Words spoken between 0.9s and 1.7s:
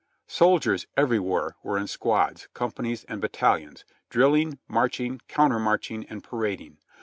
everj where